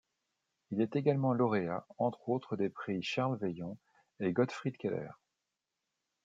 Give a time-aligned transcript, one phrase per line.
[0.71, 3.77] Il est également lauréat, entre autres, des prix Charles Veillon
[4.19, 5.11] et Gottfried Keller.